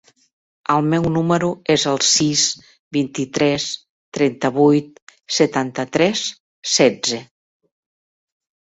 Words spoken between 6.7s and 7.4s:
setze.